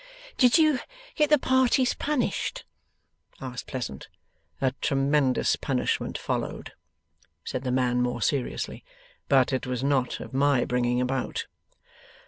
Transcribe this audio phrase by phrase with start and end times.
[0.37, 0.79] 'Did you
[1.13, 2.65] get the parties punished?'
[3.39, 4.07] asked Pleasant.
[4.59, 6.73] 'A tremendous punishment followed,'
[7.43, 8.83] said the man, more seriously;
[9.29, 11.45] 'but it was not of my bringing about.